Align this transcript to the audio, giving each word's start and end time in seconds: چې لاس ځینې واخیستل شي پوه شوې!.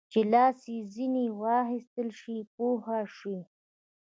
چې 0.11 0.19
لاس 0.33 0.61
ځینې 0.93 1.23
واخیستل 1.41 2.09
شي 2.19 2.37
پوه 2.55 2.97
شوې!. 3.17 3.41